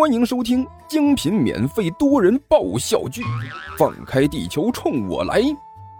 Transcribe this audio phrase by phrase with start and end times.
[0.00, 3.20] 欢迎收听精品免费多人爆笑剧
[3.76, 5.42] 《放开地球冲我来》，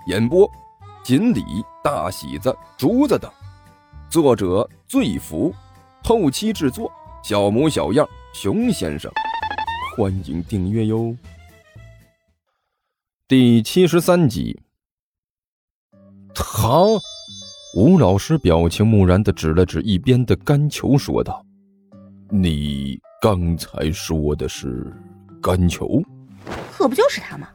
[0.07, 0.51] 演播：
[1.05, 1.45] 锦鲤、
[1.85, 3.31] 大喜子、竹子等，
[4.09, 5.55] 作者：醉福，
[6.03, 6.91] 后期制作：
[7.23, 9.13] 小模小样、熊先生。
[9.95, 11.15] 欢迎订阅哟。
[13.29, 14.59] 第七十三集，
[16.35, 16.87] 他，
[17.77, 21.45] 吴老师表情木然的指了指一边的干球，说道
[22.33, 24.91] ：“你。”刚才说的是
[25.43, 26.03] 甘球，
[26.73, 27.51] 可不就是他吗？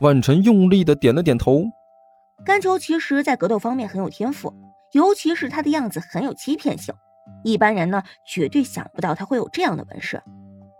[0.00, 1.62] 万晨用力的点了点头。
[2.44, 4.52] 甘球其实在格斗方面很有天赋，
[4.90, 6.92] 尤其是他的样子很有欺骗性，
[7.44, 10.20] 一般人呢绝对想不到他会有这样的本事。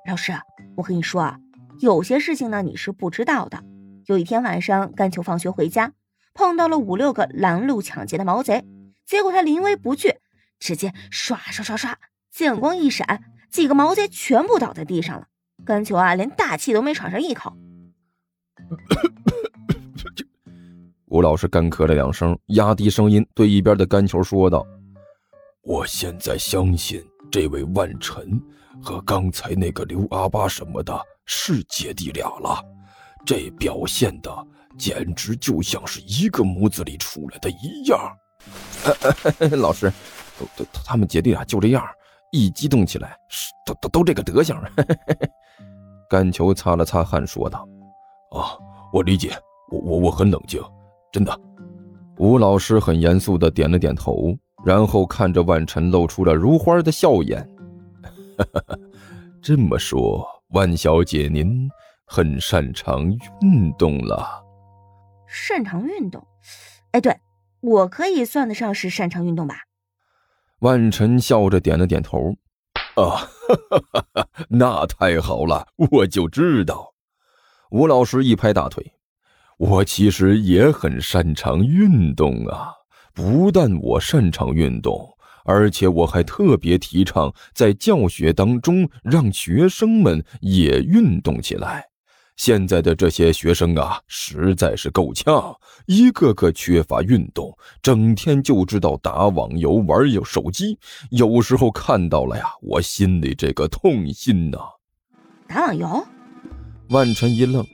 [0.09, 0.33] 老师，
[0.77, 1.39] 我跟你说啊，
[1.79, 3.63] 有些事情呢你是不知道的。
[4.07, 5.93] 有一天晚上，甘球放学回家，
[6.35, 8.65] 碰到了五六个拦路抢劫的毛贼，
[9.07, 10.17] 结果他临危不惧，
[10.59, 11.97] 直接刷刷刷刷，
[12.33, 13.23] 剑光一闪。
[13.51, 15.27] 几个毛贼全部倒在地上了，
[15.65, 17.53] 甘球啊，连大气都没喘上一口。
[21.07, 24.67] 吴老师干咳了两声，压低声音对一边的甘球说道
[25.63, 28.43] ：“我现在相信这位万晨
[28.83, 32.63] 和刚才那个刘阿八什么的是姐弟俩了，
[33.25, 34.31] 这表现的
[34.77, 37.99] 简直就像是一个模子里出来的一样。
[39.57, 39.91] ”老师，
[40.85, 41.87] 他们姐弟俩就这样。
[42.33, 43.17] 一激动起来，
[43.65, 44.57] 都都都这个德行。
[46.09, 47.67] 甘球擦了擦汗，说道
[48.31, 48.57] ：“啊，
[48.93, 49.37] 我理解，
[49.71, 50.63] 我我我很冷静，
[51.13, 51.41] 真的。”
[52.19, 57.47] 吴老师很严肃的点了点头，然后看着万晨，露出了如花的笑颜。
[59.43, 61.69] 这么说，万小姐您
[62.07, 63.05] 很擅长
[63.41, 64.45] 运动了？
[65.27, 66.25] 擅长运动？
[66.93, 67.19] 哎，对，
[67.61, 69.57] 我可以算得上是擅长运动吧。
[70.61, 72.35] 万晨笑着点了点头，
[72.95, 73.29] 啊，哈
[73.71, 76.95] 哈哈哈那太好了，我就知道。
[77.71, 78.93] 吴老师一拍大腿，
[79.59, 82.73] 我其实也很擅长运动啊！
[83.13, 91.87] 不但我擅长运动，而且我还特别提倡在教学当中让学生们也运动起来。
[92.37, 100.79] 现在的这些学生啊，实在是够呛，一个个缺乏运动，整天就知道打网游、玩有手机。
[101.11, 104.59] 有时候看到了呀，我心里这个痛心呐。
[105.49, 106.07] 打网游？
[106.91, 107.67] 万晨一愣，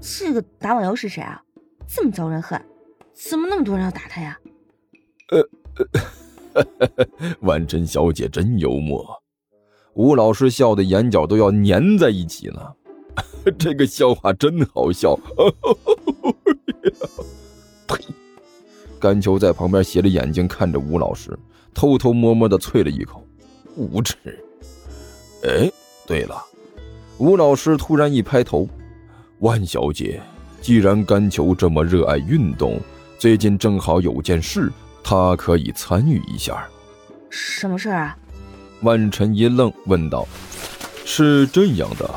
[0.00, 1.42] 这个打网游是谁啊？
[1.88, 2.64] 这么遭人恨，
[3.12, 4.38] 怎么那么多人要打他呀？
[5.30, 5.48] 呃，
[7.40, 9.22] 万晨小姐真幽默，
[9.94, 12.76] 吴老师笑的眼角都要粘在一起了。
[13.58, 15.16] 这个笑话真好笑！
[17.88, 17.96] 呸！
[19.00, 21.36] 甘球在旁边斜着眼睛看着吴老师，
[21.74, 23.26] 偷偷摸摸的啐了一口
[23.74, 24.16] ：“无耻！”
[25.42, 25.68] 哎，
[26.06, 26.40] 对了，
[27.18, 28.68] 吴老师突然一拍头
[29.40, 30.22] ：“万小姐，
[30.60, 32.80] 既然甘球这么热爱运动，
[33.18, 34.70] 最近正好有件事，
[35.02, 36.68] 他可以参与一下。”
[37.28, 38.16] 什么事啊？
[38.82, 40.28] 万晨一愣，问道
[41.04, 42.08] ：“是这样的。”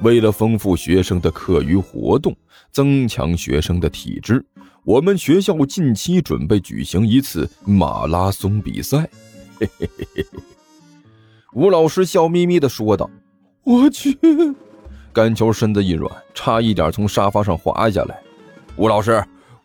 [0.00, 2.36] 为了丰富学生的课余活动，
[2.70, 4.44] 增强学生的体质，
[4.84, 9.08] 我们学校近期准备举行一次马拉松比赛。
[9.58, 10.38] 嘿嘿嘿嘿嘿，
[11.52, 13.10] 吴老师笑眯眯的说道
[13.64, 14.16] ：“我去！”
[15.12, 18.22] 甘球身子一软，差一点从沙发上滑下来。
[18.76, 19.20] 吴老师，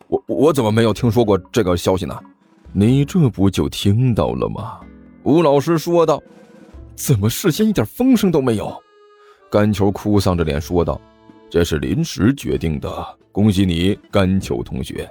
[0.08, 2.20] 我我怎么没有听说过这个消息呢？
[2.72, 4.80] 你这不就听到了吗？
[5.22, 6.20] 吴老师说道
[6.96, 8.76] ：“怎么事先一点风声都没有？”
[9.54, 11.00] 甘球哭丧着脸说道
[11.48, 12.90] ：“这是临时决定的，
[13.30, 15.08] 恭喜你，甘球同学，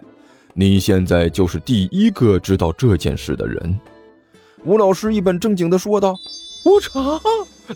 [0.54, 3.80] 你现在就是第一个知道这件事的人。”
[4.66, 6.14] 吴老师一本正经的说道
[6.66, 7.00] ：“我查，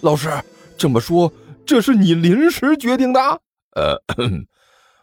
[0.01, 0.29] 老师
[0.77, 1.31] 这么说，
[1.65, 3.21] 这是你临时决定的？
[3.71, 3.97] 呃，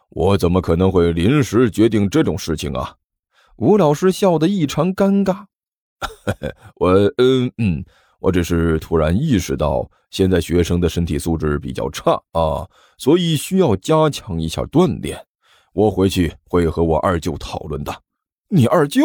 [0.09, 2.93] 我怎么可能会临时决定这种事情啊？”
[3.57, 5.45] 吴老师笑得异常尴尬
[6.77, 7.83] ：“我，嗯嗯。”
[8.19, 12.67] 我只是突然意识到，现在学生的身体素质比较差啊，
[12.97, 15.17] 所以需要加强一下锻炼。
[15.73, 17.93] 我回去会和我二舅讨论的。
[18.47, 19.03] 你二舅？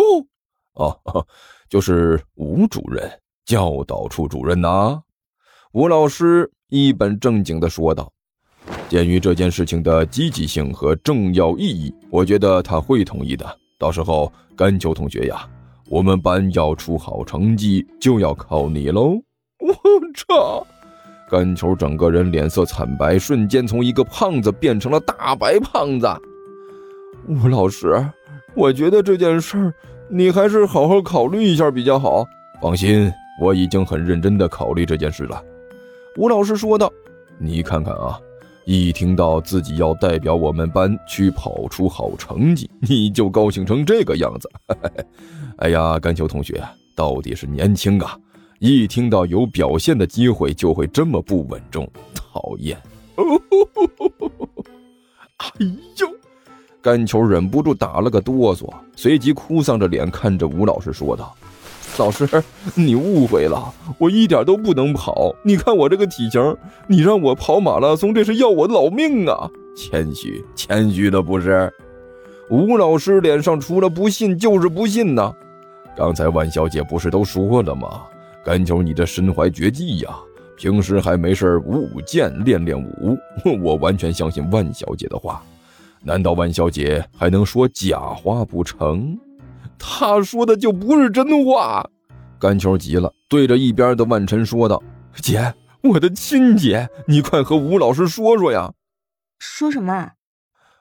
[0.74, 0.96] 哦，
[1.68, 3.10] 就是吴主任，
[3.44, 5.02] 教导处主任呐。
[5.72, 8.12] 吴老师一本正经的说道
[8.88, 13.58] ：“鉴于这件事情的积极性和重要意义，我觉得他会同意的。
[13.78, 15.48] 到时候，甘秋同学呀。”
[15.90, 19.20] 我们班要出好成绩，就要靠你喽！
[19.58, 19.74] 我
[20.14, 20.64] 操！
[21.28, 26.06] 甘球整个人脸色惨白，瞬间从一个胖子变成了大白胖子。
[27.26, 27.92] 吴老师，
[28.54, 29.74] 我觉得这件事儿
[30.08, 32.24] 你还是好好考虑一下比较好。
[32.62, 33.12] 放心，
[33.42, 35.42] 我已经很认真的考虑这件事了。
[36.16, 36.88] 吴老师说道
[37.36, 38.16] ：“你看看啊，
[38.72, 44.48] 一听到自己要代表我们班去跑出好成绩， 你就高兴成这个样子。
[45.58, 46.62] 哎呀，甘秋同学，
[46.94, 48.16] 到底是年轻啊！
[48.60, 51.84] 一听到有表现的机会，就会这么不稳重，
[52.14, 52.80] 讨厌。
[55.38, 55.48] ”哎
[55.98, 56.06] 呦！
[56.80, 61.34] 甘秋忍不住打了个哆嗦，随即哭丧着脸看着吴老师说道
[61.98, 62.26] ：“老师，
[62.74, 65.34] 你误会了，我一点都不能跑。
[65.42, 66.56] 你看我这个体型，
[66.86, 69.50] 你让我跑马拉松，这是要我老命啊！
[69.76, 71.72] 谦虚，谦虚的不是？”
[72.50, 75.32] 吴老师脸上除了不信就是不信呐。
[75.96, 78.02] 刚才万小姐不是都说了吗？
[78.44, 80.16] 甘球，你这身怀绝技呀，
[80.56, 83.16] 平时还没事舞舞剑，练练武。
[83.62, 85.42] 我完全相信万小姐的话。
[86.02, 89.16] 难道万小姐还能说假话不成？
[89.80, 91.84] 她说的就不是真话。
[92.38, 94.80] 甘球急了，对着一边的万晨说道
[95.16, 98.72] ：“姐，我的亲姐，你快和吴老师说说呀！”
[99.40, 100.12] 说什么？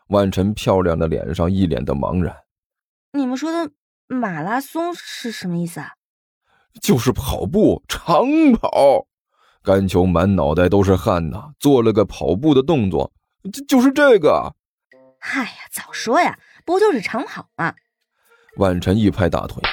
[0.09, 2.35] 万晨漂亮的脸上一脸的茫然。
[3.13, 3.71] 你们说的
[4.07, 5.93] 马拉松是什么意思啊？
[6.81, 9.07] 就是跑步，长跑。
[9.61, 13.11] 甘球满脑袋都是汗呐，做了个跑步的动作，
[13.51, 14.55] 就就是这个。
[15.19, 17.75] 哎呀，早说呀，不就是长跑吗？
[18.59, 19.63] 万晨一拍大腿，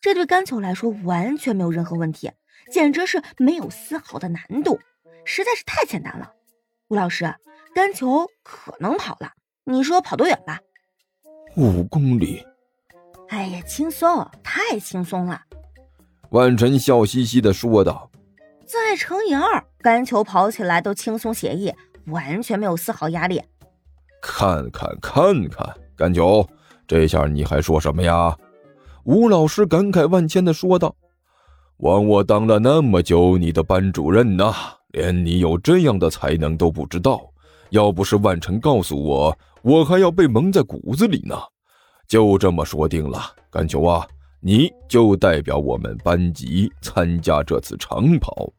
[0.00, 2.30] 这对甘球来说完全没有任何问题，
[2.72, 4.80] 简直是没有丝毫的难度，
[5.26, 6.32] 实在是太简单了。
[6.88, 7.34] 吴老师，
[7.74, 9.32] 甘球可能跑了，
[9.64, 10.58] 你说跑多远吧？
[11.58, 12.42] 五公里。
[13.28, 15.42] 哎呀，轻松，太轻松了。
[16.30, 18.10] 万晨笑嘻嘻的说道
[18.64, 21.74] ：“再乘以二，甘球跑起来都轻松写意，
[22.06, 23.42] 完全没有丝毫压力。”
[24.22, 26.48] 看看看看，甘九，
[26.86, 28.36] 这下你还说什么呀？
[29.04, 30.94] 吴老师感慨万千的说道
[31.78, 34.54] ：“枉我当了那么久你的班主任呐，
[34.92, 37.20] 连你有这样的才能都不知道。
[37.70, 41.36] 要不是万晨告诉我，我还要被蒙在骨子里呢。
[42.08, 43.20] 就这么说定了，
[43.50, 44.06] 甘九啊，
[44.40, 48.50] 你就代表我们班级参加这次长跑，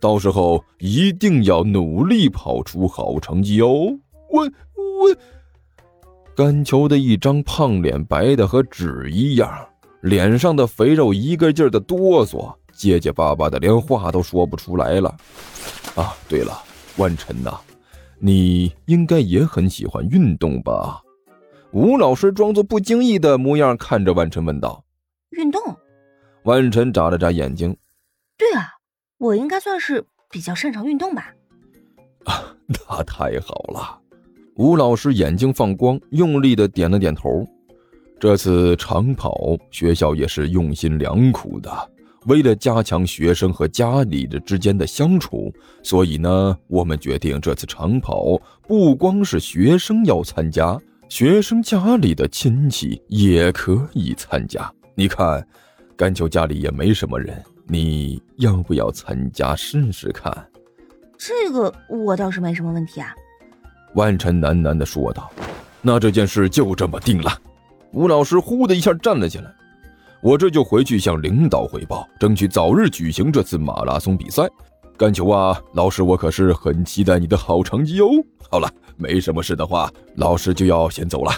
[0.00, 3.68] 到时候一定要努力跑出好成绩哦。
[4.30, 4.48] 我。”
[5.02, 5.16] 我
[6.34, 9.50] 甘球的一张胖脸白的和纸一样，
[10.00, 15.14] 脸上的肥肉一个劲儿的哆嗦，结结巴巴的，连话都说不出来了。
[15.94, 16.62] 啊，对了，
[16.96, 17.60] 万晨呐，
[18.18, 21.02] 你应该也很喜欢运动吧？
[21.72, 24.84] 吴老师装作不经意的模样，看着万晨问道
[25.36, 25.60] ：“运动？”
[26.44, 27.76] 万晨眨了眨眼睛
[28.38, 28.68] ：“对啊，
[29.18, 31.32] 我应该算是比较擅长运动吧？”
[32.24, 33.98] 啊， 那太好了。
[34.56, 37.46] 吴老师眼睛放光，用力的点了点头。
[38.20, 41.70] 这次长跑，学校也是用心良苦的。
[42.26, 45.52] 为了加强学生和家里的之间的相处，
[45.82, 48.38] 所以呢，我们决定这次长跑
[48.68, 50.78] 不光是学生要参加，
[51.08, 54.70] 学生家里的亲戚也可以参加。
[54.94, 55.44] 你看，
[55.96, 60.32] 甘球家里也没什么人，你要不要参加试试看？
[61.18, 63.12] 这个我倒是没什么问题啊。
[63.94, 65.30] 万晨喃喃地说道
[65.82, 67.30] ：“那这件事就这么定了。”
[67.92, 69.54] 吴老师呼的一下站了起来
[70.22, 74.48] ：“我这就回去向领导汇报，争取早日举行这次马拉松比赛。
[74.96, 78.08] 甘球啊，老师我可是很期待你的好成绩哦。
[78.50, 81.32] 好了，没什么事的话，老师就要先走了。”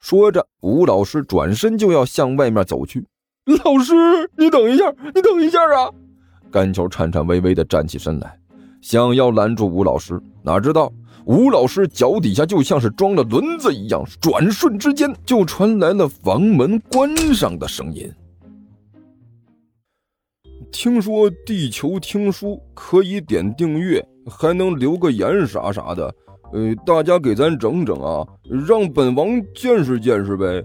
[0.00, 3.06] 说着，吴老师转身就要向外面走去。
[3.64, 3.94] “老师，
[4.36, 5.90] 你等一下，你等一下啊！”
[6.50, 8.38] 甘球颤颤巍巍地站起身来，
[8.80, 10.92] 想要拦住吴老师，哪知道。
[11.26, 18.08] 吴老师脚底下就像是装了轮子一样，转瞬之间就传来了房门关上的声音。
[20.70, 26.14] 听说地球听书可以点订阅，还能留个言啥啥的，
[26.52, 28.24] 呃，大家给咱整整啊，
[28.68, 30.64] 让本王见识见识呗。